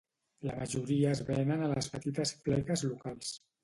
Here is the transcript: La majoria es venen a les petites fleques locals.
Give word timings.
La 0.49 0.55
majoria 0.61 1.13
es 1.17 1.23
venen 1.29 1.63
a 1.69 1.71
les 1.75 1.93
petites 1.99 2.37
fleques 2.45 2.89
locals. 2.93 3.37